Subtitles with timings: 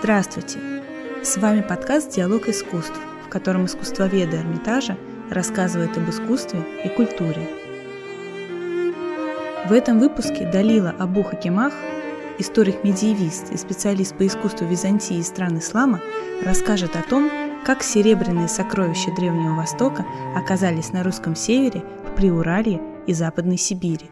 [0.00, 0.60] Здравствуйте!
[1.24, 4.96] С вами подкаст «Диалог искусств», в котором искусствоведы Эрмитажа
[5.28, 7.48] рассказывают об искусстве и культуре.
[9.68, 11.72] В этом выпуске Далила Абу Хакимах,
[12.38, 16.00] историк-медиевист и специалист по искусству Византии и стран ислама,
[16.44, 17.28] расскажет о том,
[17.66, 20.06] как серебряные сокровища Древнего Востока
[20.36, 24.10] оказались на русском севере, в Приуралье и Западной Сибири.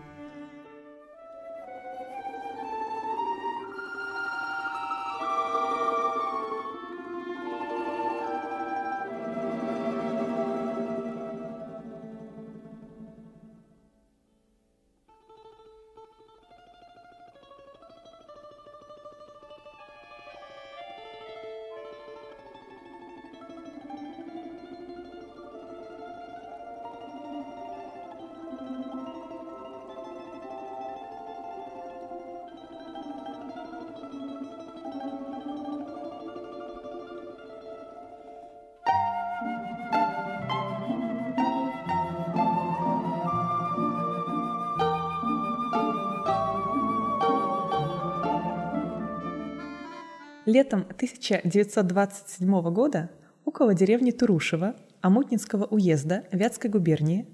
[50.47, 53.11] Летом 1927 года
[53.45, 57.27] около деревни Турушева Амутнинского уезда Вятской губернии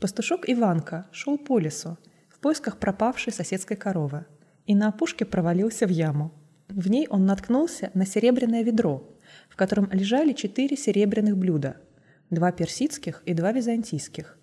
[0.00, 1.96] пастушок Иванка шел по лесу
[2.28, 4.26] в поисках пропавшей соседской коровы
[4.66, 6.32] и на опушке провалился в яму.
[6.66, 9.16] В ней он наткнулся на серебряное ведро,
[9.48, 11.76] в котором лежали четыре серебряных блюда,
[12.30, 14.40] два персидских и два византийских,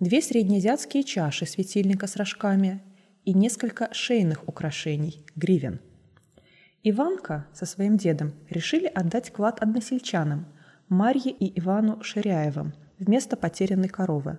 [0.00, 2.82] две среднеазиатские чаши светильника с рожками
[3.26, 5.80] и несколько шейных украшений– гривен–
[6.84, 10.46] Иванка со своим дедом решили отдать клад односельчанам
[10.88, 14.38] Марье и Ивану Ширяевым вместо потерянной коровы.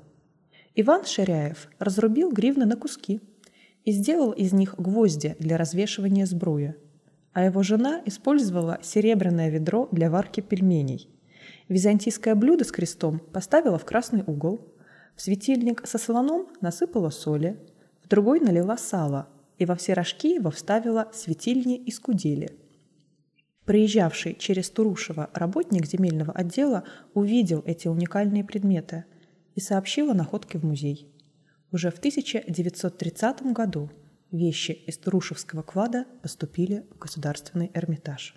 [0.74, 3.20] Иван Ширяев разрубил гривны на куски
[3.84, 6.76] и сделал из них гвозди для развешивания сбруи,
[7.34, 11.10] а его жена использовала серебряное ведро для варки пельменей.
[11.68, 14.66] Византийское блюдо с крестом поставила в красный угол,
[15.16, 17.60] в светильник со слоном насыпала соли,
[18.02, 19.28] в другой налила сало–
[19.60, 22.58] и во все рожки его вставила светильни и скудели.
[23.66, 29.06] Приезжавший через Турушева работник земельного отдела увидел эти уникальные предметы
[29.54, 31.14] и сообщил о находке в музей.
[31.72, 33.92] Уже в 1930 году
[34.32, 38.36] вещи из Турушевского клада поступили в Государственный Эрмитаж.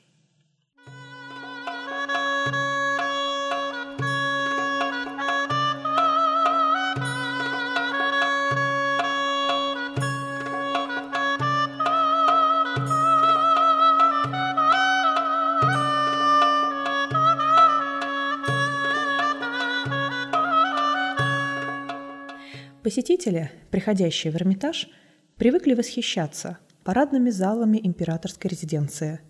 [22.92, 24.86] Посетители, приходящие в Эрмитаж,
[25.38, 29.20] привыкли восхищаться парадными залами императорской резиденции,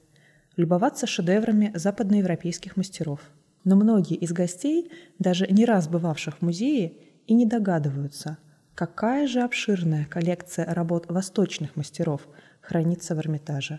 [0.56, 3.20] любоваться шедеврами западноевропейских мастеров.
[3.62, 4.90] Но многие из гостей,
[5.20, 6.94] даже не раз бывавших в музее,
[7.28, 8.38] и не догадываются,
[8.74, 12.26] какая же обширная коллекция работ восточных мастеров
[12.62, 13.78] хранится в Эрмитаже.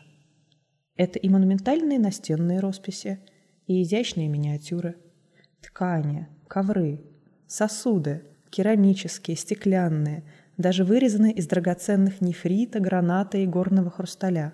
[0.95, 3.19] Это и монументальные настенные росписи,
[3.67, 4.95] и изящные миниатюры,
[5.59, 7.03] ткани, ковры,
[7.47, 8.23] сосуды–
[8.53, 10.23] керамические, стеклянные,
[10.57, 14.53] даже вырезанные из драгоценных нефрита, граната и горного хрусталя.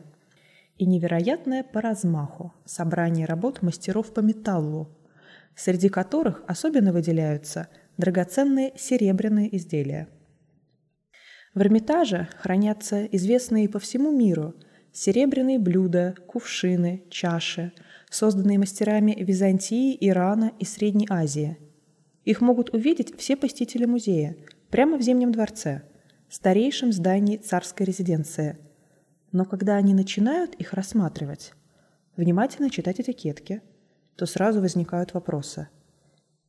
[0.78, 4.98] И невероятное по размаху собрание работ мастеров по металлу,
[5.54, 7.68] среди которых особенно выделяются
[7.98, 10.08] драгоценные серебряные изделия.
[11.54, 14.56] В Эрмитаже хранятся известные по всему миру
[14.94, 17.74] серебряные блюда, кувшины, чаши,
[18.10, 21.58] созданные мастерами Византии, Ирана и Средней Азии–
[22.29, 24.38] их могут увидеть все посетители музея,
[24.69, 25.81] прямо в Зимнем дворце,
[26.29, 28.59] старейшем здании царской резиденции.
[29.31, 31.53] Но когда они начинают их рассматривать,
[32.16, 33.63] внимательно читать этикетки,
[34.16, 35.69] то сразу возникают вопросы.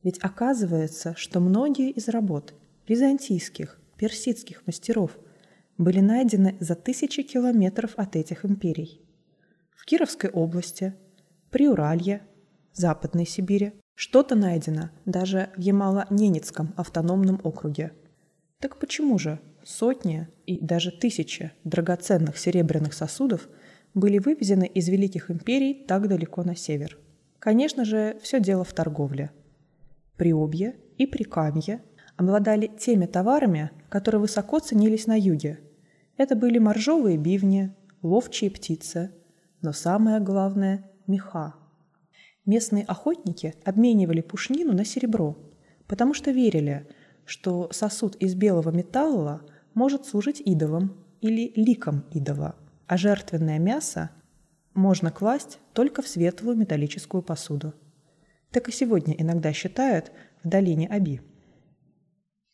[0.03, 2.53] Ведь оказывается, что многие из работ
[2.87, 5.17] византийских, персидских мастеров
[5.79, 9.01] были найдены за тысячи километров от этих империй.
[9.75, 10.93] В Кировской области,
[11.49, 12.21] Приуралье,
[12.71, 17.91] Западной Сибири, что-то найдено даже в Ямало-Ненецком автономном округе.
[18.59, 23.47] Так почему же сотни и даже тысячи драгоценных серебряных сосудов
[23.93, 26.97] были вывезены из великих империй так далеко на север?
[27.39, 29.31] Конечно же, все дело в торговле.
[30.15, 31.81] Приобье и Прикамье
[32.15, 35.59] обладали теми товарами, которые высоко ценились на юге.
[36.17, 39.11] Это были моржовые бивни, ловчие птицы,
[39.61, 41.55] но самое главное– меха–
[42.45, 45.37] Местные охотники обменивали пушнину на серебро,
[45.87, 46.87] потому что верили,
[47.25, 52.55] что сосуд из белого металла может служить идолом или ликом идола,
[52.87, 54.09] а жертвенное мясо
[54.73, 57.73] можно класть только в светлую металлическую посуду.
[58.51, 60.11] Так и сегодня иногда считают
[60.43, 61.21] в долине Аби.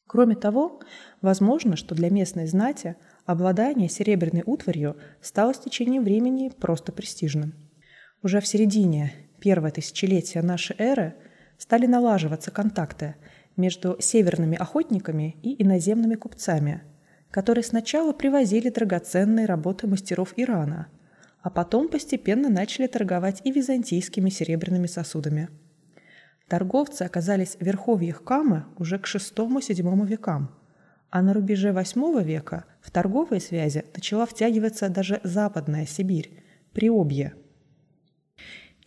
[0.08, 0.82] Кроме того,
[1.22, 2.96] возможно, что для местной знати
[3.26, 7.54] обладание серебряной утварью стало с течением времени просто престижным.
[8.24, 11.16] Уже в середине первого тысячелетия нашей эры
[11.58, 13.16] стали налаживаться контакты
[13.56, 16.84] между северными охотниками и иноземными купцами,
[17.32, 20.88] которые сначала привозили драгоценные работы мастеров Ирана,
[21.42, 25.50] а потом постепенно начали торговать и византийскими серебряными сосудами.
[26.48, 30.52] Торговцы оказались в верховьях Камы уже к VI-VII векам,
[31.10, 36.44] а на рубеже VIII века в торговые связи начала втягиваться даже Западная Сибирь,
[36.74, 37.34] Приобье.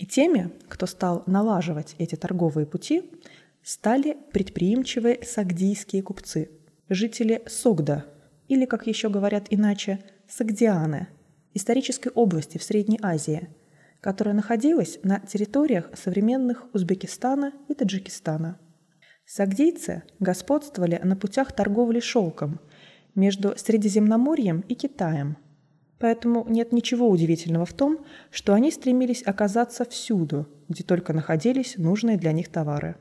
[0.01, 3.03] И теми, кто стал налаживать эти торговые пути,
[3.63, 6.51] стали предприимчивые сагдийские купцы,
[6.89, 8.07] жители Согда,
[8.49, 11.09] или, как еще говорят иначе, Сагдианы,
[11.53, 13.51] исторической области в Средней Азии,
[14.01, 18.59] которая находилась на территориях современных Узбекистана и Таджикистана.
[19.27, 22.59] Сагдийцы господствовали на путях торговли шелком
[23.15, 25.37] между Средиземноморьем и Китаем.
[26.01, 27.99] Поэтому нет ничего удивительного в том,
[28.31, 32.97] что они стремились оказаться всюду, где только находились нужные для них товары.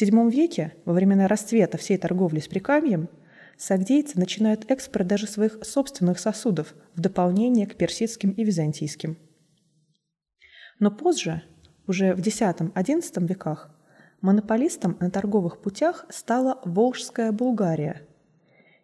[0.00, 3.10] В VII веке, во времена расцвета всей торговли с Прикамьем,
[3.58, 9.18] сагдейцы начинают экспорт даже своих собственных сосудов в дополнение к персидским и византийским.
[10.78, 11.42] Но позже,
[11.86, 13.76] уже в X-XI веках,
[14.22, 18.00] монополистом на торговых путях стала Волжская Булгария.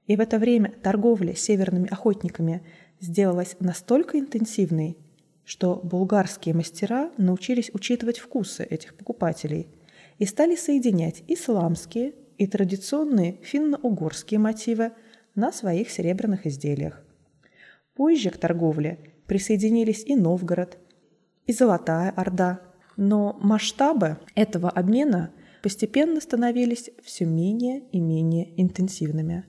[0.06, 2.60] И в это время торговля северными охотниками
[3.00, 4.98] сделалась настолько интенсивной,
[5.44, 9.68] что булгарские мастера научились учитывать вкусы этих покупателей–
[10.18, 14.92] и стали соединять исламские и традиционные финно-угорские мотивы
[15.34, 17.02] на своих серебряных изделиях.
[17.94, 20.78] Позже к торговле присоединились и Новгород,
[21.46, 22.60] и Золотая Орда,
[22.96, 25.32] но масштабы этого обмена
[25.62, 29.44] постепенно становились все менее и менее интенсивными,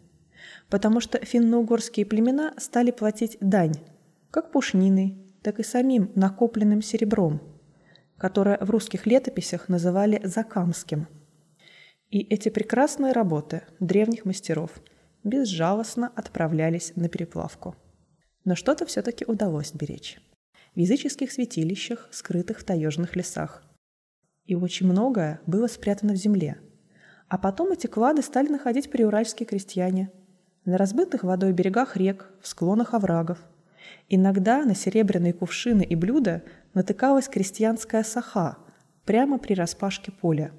[0.69, 3.75] потому что финно-угорские племена стали платить дань
[4.31, 7.41] как пушниной, так и самим накопленным серебром–
[8.17, 11.07] которое в русских летописях называли «закамским».
[12.09, 14.71] И эти прекрасные работы древних мастеров
[15.23, 17.75] безжалостно отправлялись на переплавку.
[18.45, 20.19] Но что-то все-таки удалось беречь.
[20.73, 23.63] В языческих святилищах, скрытых в таежных лесах.
[24.45, 26.57] И очень многое было спрятано в земле.
[27.27, 30.11] А потом эти клады стали находить приуральские крестьяне
[30.63, 33.39] на разбитых водой берегах рек, в склонах оврагов.
[34.07, 36.43] Иногда на серебряные кувшины и блюда
[36.77, 38.59] натыкалась крестьянская саха
[39.03, 40.51] прямо при распашке поля.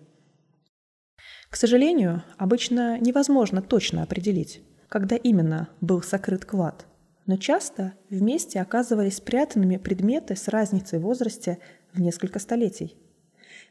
[1.49, 6.87] К сожалению, обычно невозможно точно определить, когда именно был сокрыт клад,
[7.27, 11.61] но часто вместе оказывались спрятанными предметы с разницей в возрасте
[11.93, 12.97] в несколько столетий.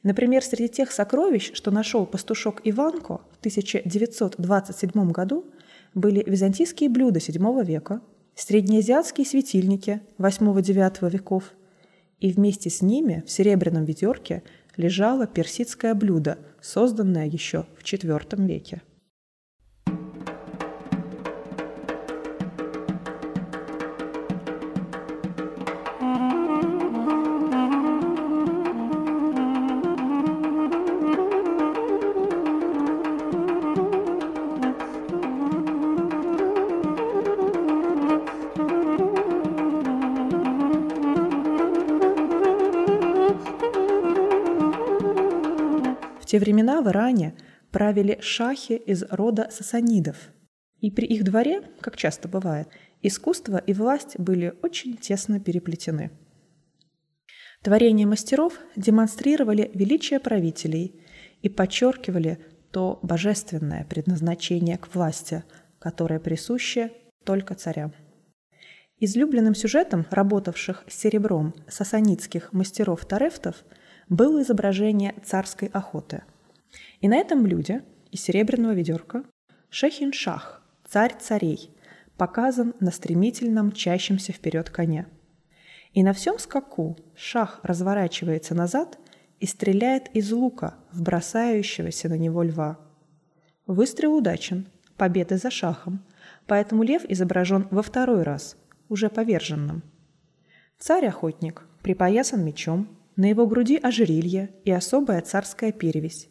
[0.04, 5.46] Например, среди тех сокровищ, что нашел пастушок Иванко в 1927 году,
[5.94, 8.00] были византийские блюда VII века,
[8.36, 11.52] среднеазиатские светильники VIII-IX веков–
[12.20, 14.44] и вместе с ними в серебряном ведерке
[14.76, 18.82] лежало персидское блюдо, созданное еще в IV веке.
[46.28, 47.34] Те времена в Иране
[47.72, 50.18] правили шахи из рода сасанидов.
[50.82, 52.68] И при их дворе, как часто бывает,
[53.02, 56.12] искусство и власть были очень тесно переплетены.
[57.64, 61.02] Творения мастеров демонстрировали величие правителей
[61.42, 62.40] и подчеркивали
[62.72, 65.46] то божественное предназначение к власти,
[65.80, 66.92] которое присуще
[67.24, 67.94] только царям.
[69.00, 73.56] Излюбленным сюжетом работавших с серебром сасанидских мастеров-тарефтов–
[74.10, 76.24] было изображение царской охоты.
[77.02, 79.24] И на этом блюде из серебряного ведерка
[79.70, 81.72] Шехин-Шах, царь царей,
[82.18, 85.08] показан на стремительном мчащемся вперед коне.
[85.94, 88.98] И на всем скаку шах разворачивается назад
[89.40, 92.80] и стреляет из лука в бросающегося на него льва.
[93.66, 96.04] Выстрел удачен, победа за шахом,
[96.48, 98.58] поэтому лев изображен во второй раз,
[98.90, 99.84] уже поверженным.
[100.80, 106.30] Царь-охотник припоясан мечом, на его груди ожерелье и особая царская перевесь.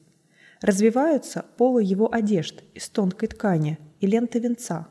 [0.62, 4.88] Развиваются полы его одежд из тонкой ткани и ленты венца.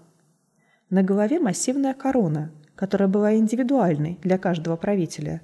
[0.90, 5.42] На голове массивная корона, которая была индивидуальной для каждого правителя.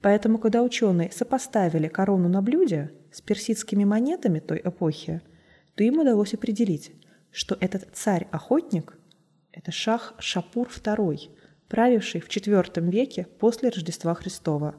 [0.00, 5.20] Поэтому, когда ученые сопоставили корону на блюде с персидскими монетами той эпохи,
[5.74, 6.92] то им удалось определить,
[7.32, 8.96] что этот царь-охотник–
[9.52, 11.30] это шах Шапур II,
[11.68, 14.76] правивший в IV веке после Рождества Христова.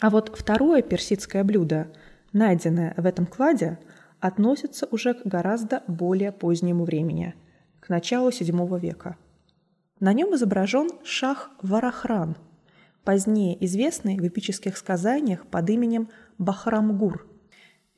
[0.00, 1.88] А вот второе персидское блюдо,
[2.32, 3.78] найденное в этом кладе,
[4.20, 7.34] относится уже к гораздо более позднему времени,
[7.80, 9.16] к началу VII века.
[10.00, 12.36] На нем изображен шах Варахран,
[13.02, 17.26] позднее известный в эпических сказаниях под именем Бахрамгур,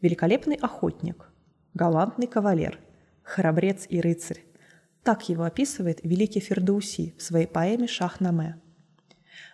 [0.00, 1.30] великолепный охотник,
[1.75, 2.78] галантный кавалер,
[3.23, 4.45] храбрец и рыцарь.
[5.02, 8.61] Так его описывает великий Фердауси в своей поэме «Шах-Наме».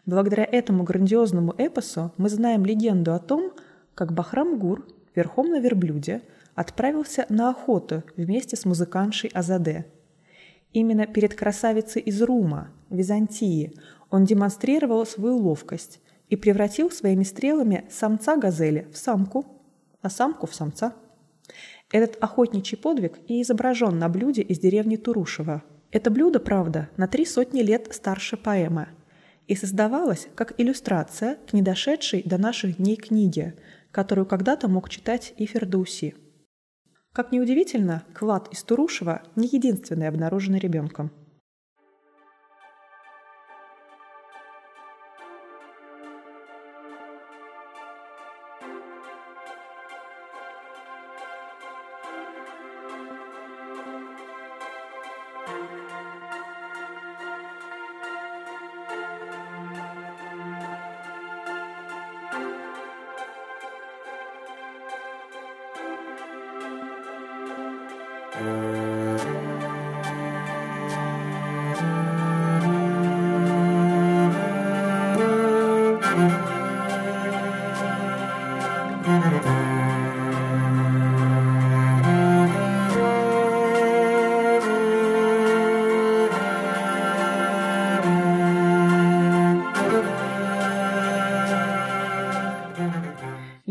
[0.06, 3.52] Благодаря этому грандиозному эпосу мы знаем легенду о том,
[3.94, 6.22] как Бахрам-Гур верхом на верблюде
[6.54, 9.86] отправился на охоту вместе с музыканшей Азаде.
[10.72, 13.74] Именно перед красавицей из Рума, Византии,
[14.10, 19.44] он демонстрировал свою ловкость и превратил своими стрелами самца газели в самку,
[20.02, 20.94] а самку в самца.
[21.90, 25.62] Этот охотничий подвиг и изображен на блюде из деревни Турушева.
[25.92, 28.88] Это блюдо, правда, на три сотни лет старше поэмы
[29.46, 33.54] и создавалось как иллюстрация к недошедшей до наших дней книге,
[33.90, 36.14] которую когда-то мог читать и Фердауси.
[37.12, 41.10] Как ни удивительно, клад из Турушева не единственный обнаруженный ребенком–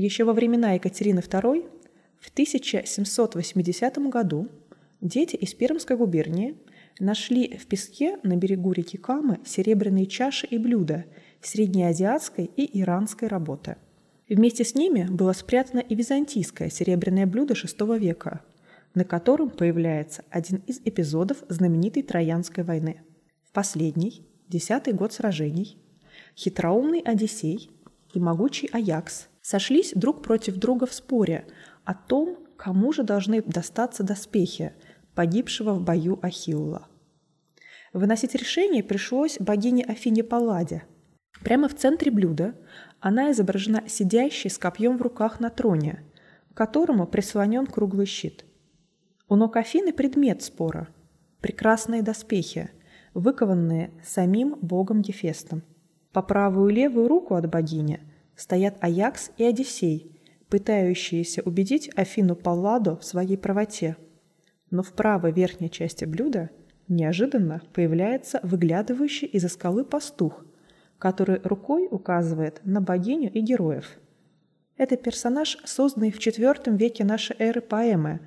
[0.05, 1.67] Еще во времена Екатерины II
[2.19, 4.49] в 1780 году
[5.01, 6.57] дети из Пермской губернии
[6.99, 11.05] нашли в песке на берегу реки Камы серебряные чаши и блюда
[11.41, 13.77] среднеазиатской и иранской работы.
[14.29, 18.41] Вместе с ними было спрятано и византийское серебряное блюдо VI века,
[18.93, 23.01] на котором появляется один из эпизодов знаменитой Троянской войны.
[23.43, 25.79] В последний, десятый год сражений,
[26.37, 27.71] хитроумный Одиссей
[28.13, 31.45] и могучий Аякс– сошлись друг против друга в споре
[31.83, 34.73] о том, кому же должны достаться доспехи
[35.13, 36.87] погибшего в бою Ахилла.
[37.93, 40.83] Выносить решение пришлось богине Афине Палладе.
[41.43, 42.55] Прямо в центре блюда
[42.99, 46.03] она изображена сидящей с копьем в руках на троне,
[46.51, 48.45] к которому прислонен круглый щит.
[49.29, 50.87] У ног Афины предмет спора–
[51.41, 52.71] прекрасные доспехи,
[53.13, 55.61] выкованные самим богом Гефестом.
[56.13, 57.99] По правую и левую руку от богини–
[58.35, 60.11] стоят Аякс и Одиссей,
[60.49, 63.97] пытающиеся убедить Афину Палладу в своей правоте.
[64.69, 66.49] Но в правой верхней части блюда
[66.87, 70.45] неожиданно появляется выглядывающий из-за скалы пастух,
[70.99, 73.97] который рукой указывает на богиню и героев.
[74.77, 78.19] Это персонаж, созданный в IV веке нашей эры поэмы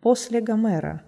[0.00, 1.02] «После Гомера»,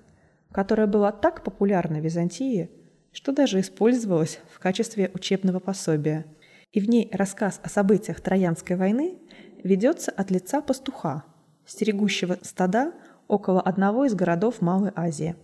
[0.52, 2.70] которая была так популярна в Византии,
[3.10, 6.26] что даже использовалась в качестве учебного пособия–
[6.72, 9.18] и в ней рассказ о событиях Троянской войны
[9.62, 11.24] ведется от лица пастуха,
[11.66, 12.92] стерегущего стада
[13.28, 15.36] около одного из городов Малой Азии.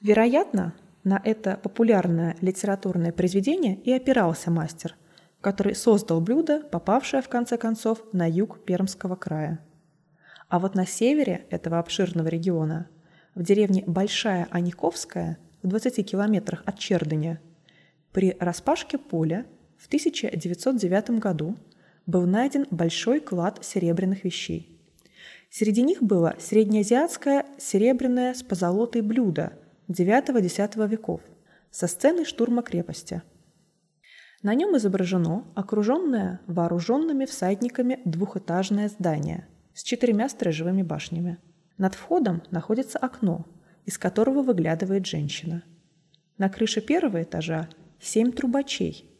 [0.00, 4.94] Вероятно, на это популярное литературное произведение и опирался мастер,
[5.40, 9.60] который создал блюдо, попавшее в конце концов на юг Пермского края.
[10.48, 12.88] А вот на севере этого обширного региона,
[13.34, 17.40] в деревне Большая Аниковская, в 20 километрах от Чердыня,
[18.12, 19.46] при распашке поля
[19.82, 21.56] в 1909 году
[22.06, 24.78] был найден большой клад серебряных вещей.
[25.50, 29.54] Среди них было среднеазиатское серебряное с позолотой блюдо
[29.88, 31.20] IX-X веков
[31.72, 33.22] со сценой штурма крепости.
[34.42, 41.38] На нем изображено окруженное вооруженными всадниками двухэтажное здание с четырьмя сторожевыми башнями.
[41.76, 43.46] Над входом находится окно,
[43.84, 45.64] из которого выглядывает женщина.
[46.38, 47.68] На крыше первого этажа
[48.00, 49.11] семь трубачей,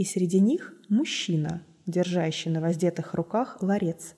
[0.00, 4.14] и среди них мужчина, держащий на воздетых руках ларец.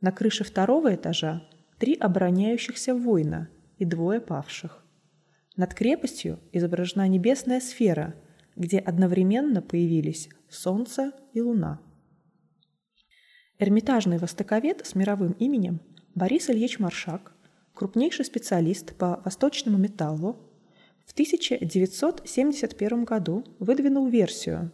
[0.00, 1.42] На крыше второго этажа
[1.80, 4.86] три обороняющихся воина и двое павших.
[5.56, 8.14] Над крепостью изображена небесная сфера,
[8.54, 11.80] где одновременно появились Солнце и Луна.
[13.58, 15.80] Эрмитажный востоковед с мировым именем
[16.14, 17.32] Борис Ильич Маршак,
[17.74, 20.38] крупнейший специалист по восточному металлу,
[21.06, 24.72] в 1971 году выдвинул версию,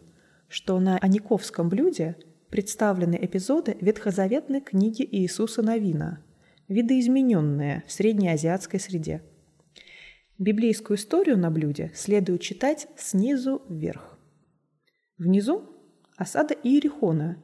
[0.49, 2.17] что на Аниковском блюде
[2.49, 6.23] представлены эпизоды ветхозаветной книги Иисуса Новина,
[6.67, 9.21] видоизмененные в среднеазиатской среде.
[10.39, 14.17] Библейскую историю на блюде следует читать снизу вверх.
[15.17, 15.69] Внизу–
[16.17, 17.37] осада Иерихона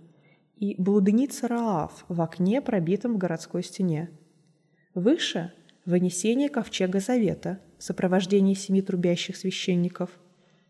[0.56, 4.10] и блудница Раав в окне, пробитом в городской стене.
[4.96, 5.54] Выше–
[5.86, 10.12] вынесение ковчега Завета в сопровождении семи трубящих священников.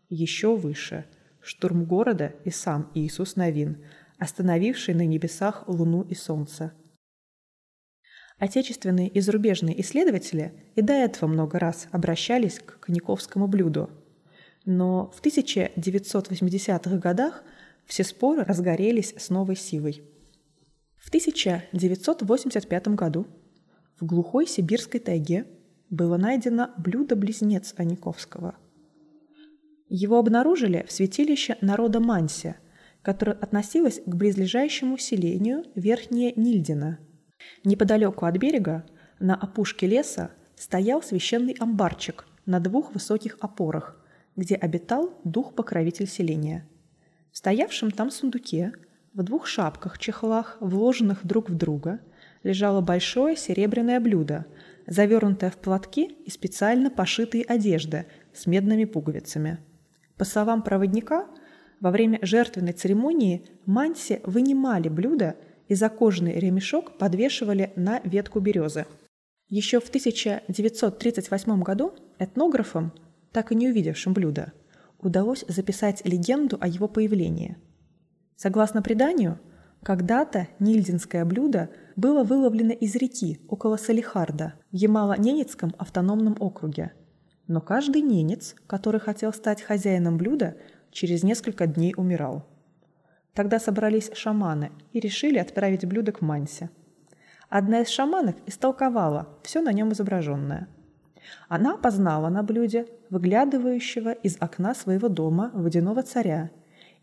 [0.08, 1.04] Еще выше–
[1.42, 3.84] штурм города и сам Иисус Новин,
[4.18, 6.72] остановивший на небесах луну и солнце.
[8.38, 13.90] Отечественные и зарубежные исследователи и до этого много раз обращались к коньяковскому блюду.
[14.64, 17.42] Но в 1980-х годах
[17.86, 20.02] все споры разгорелись с новой силой.
[20.96, 23.26] В 1985 году
[23.98, 25.46] в глухой сибирской тайге
[25.90, 28.56] было найдено блюдо-близнец Аниковского.
[29.88, 32.54] Его обнаружили в святилище народа Манси,
[33.02, 36.98] которое относилось к близлежащему селению Верхнее Нильдино.
[37.64, 38.84] Неподалеку от берега,
[39.18, 43.96] на опушке леса, стоял священный амбарчик на двух высоких опорах,
[44.36, 46.66] где обитал дух-покровитель селения–
[47.32, 48.72] в стоявшем там сундуке,
[49.14, 52.00] в двух шапках-чехлах, вложенных друг в друга,
[52.42, 54.46] лежало большое серебряное блюдо,
[54.90, 59.60] завернутое в платки и специально пошитые одежды с медными пуговицами.
[60.18, 61.28] По словам проводника,
[61.80, 65.36] во время жертвенной церемонии манси вынимали блюдо
[65.68, 68.84] и за кожаный ремешок подвешивали на ветку березы.
[69.48, 72.92] Еще в 1938 году этнографам,
[73.32, 74.52] так и не увидевшим блюдо,
[74.98, 77.56] удалось записать легенду о его появлении.
[78.36, 79.38] Согласно преданию,
[79.82, 86.92] когда-то нильдинское блюдо было выловлено из реки около Салихарда в Ямало-Ненецком автономном округе.
[87.46, 90.56] Но каждый ненец, который хотел стать хозяином блюда,
[90.90, 92.46] через несколько дней умирал.
[93.34, 96.70] Тогда собрались шаманы и решили отправить блюдо к Мансе.
[97.48, 100.68] Одна из шаманов истолковала все на нем изображенное–
[101.48, 106.50] она опознала на блюде выглядывающего из окна своего дома водяного царя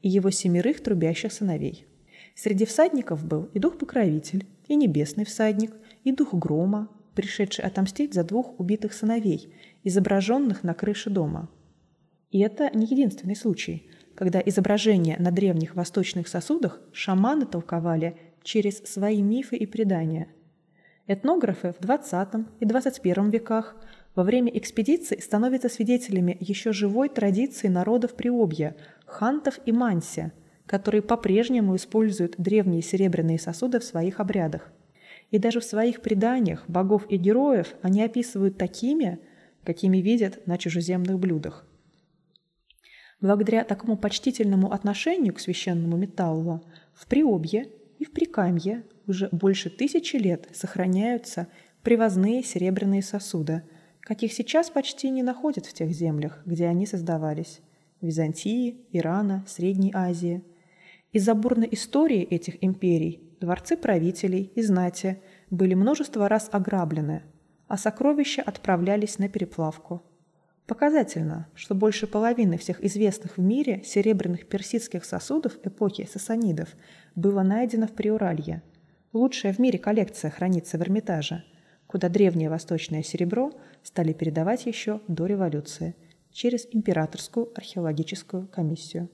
[0.01, 1.87] и его семерых трубящих сыновей.
[2.37, 5.73] Среди всадников был и дух-покровитель, и небесный всадник,
[6.03, 9.51] и дух грома, пришедший отомстить за двух убитых сыновей,
[9.83, 11.49] изображенных на крыше дома.
[12.29, 19.23] И это не единственный случай, когда изображения на древних восточных сосудах шаманы толковали через свои
[19.23, 20.27] мифы и предания.
[21.07, 23.75] Этнографы в XX и XXI веках–
[24.13, 30.31] во время экспедиции становятся свидетелями еще живой традиции народов Приобья– хантов и манси,
[30.67, 34.71] которые по-прежнему используют древние серебряные сосуды в своих обрядах.
[35.31, 39.19] И даже в своих преданиях богов и героев они описывают такими,
[39.63, 41.65] какими видят на чужеземных блюдах.
[43.19, 50.17] Благодаря такому почтительному отношению к священному металлу в Приобье и в Прикамье уже больше тысячи
[50.17, 51.47] лет сохраняются
[51.81, 53.63] привозные серебряные сосуды–
[54.07, 57.59] каких сейчас почти не находят в тех землях, где они создавались–
[58.01, 60.43] Византии, Ирана, Средней Азии.
[61.11, 67.23] Из-за бурной истории этих империй дворцы правителей и знати были множество раз ограблены,
[67.67, 70.03] а сокровища отправлялись на переплавку.
[70.65, 76.69] Показательно, что больше половины всех известных в мире серебряных персидских сосудов эпохи сасанидов
[77.15, 78.63] было найдено в Приуралье.
[79.13, 81.43] Лучшая в мире коллекция хранится в Эрмитаже–
[81.87, 85.95] куда древнее восточное серебро стали передавать еще до революции
[86.31, 89.09] через Императорскую археологическую комиссию.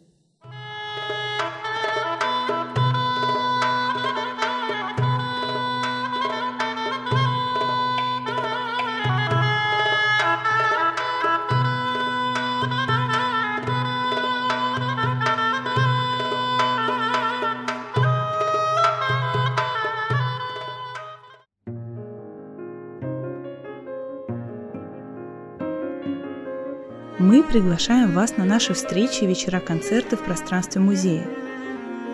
[27.34, 31.26] Мы приглашаем вас на наши встречи и вечера-концерты в пространстве музея.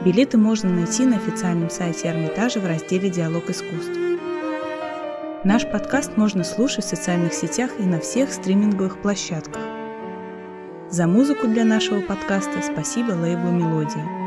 [0.05, 3.99] Билеты можно найти на официальном сайте Эрмитажа в разделе «Диалог искусств».
[5.43, 9.62] Наш подкаст можно слушать в социальных сетях и на всех стриминговых площадках.
[10.89, 14.18] За музыку для нашего подкаста спасибо лейблу «Мелодия».